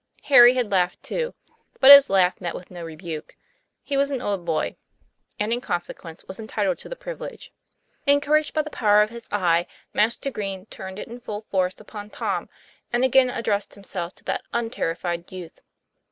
Harry 0.23 0.55
had 0.55 0.71
laughed 0.71 1.03
too; 1.03 1.35
but 1.79 1.91
his 1.91 2.09
laugh 2.09 2.41
met 2.41 2.55
with 2.55 2.71
no 2.71 2.83
rebuke; 2.83 3.35
he 3.83 3.95
was 3.95 4.09
an 4.09 4.19
old 4.19 4.43
boy, 4.43 4.75
and 5.39 5.53
in 5.53 5.61
consequence 5.61 6.23
was 6.25 6.39
entitled 6.39 6.79
to 6.79 6.89
the 6.89 6.95
privilege. 6.95 7.53
Encouraged 8.07 8.51
by 8.55 8.63
the 8.63 8.71
power 8.71 9.03
of 9.03 9.11
his 9.11 9.27
eye, 9.31 9.67
Master 9.93 10.31
Green 10.31 10.65
TOM 10.65 10.65
PL 10.65 10.65
A 10.65 10.65
YFAIR. 10.65 10.95
5 10.95 10.95
1 10.95 10.95
turned 10.95 10.99
it 10.99 11.13
in 11.13 11.19
full 11.19 11.41
force 11.41 11.79
upon 11.79 12.09
Tom, 12.09 12.49
and 12.91 13.03
again 13.03 13.29
addressed 13.29 13.75
himself 13.75 14.15
to 14.15 14.23
that 14.23 14.41
unterrified 14.51 15.31
youth. 15.31 15.61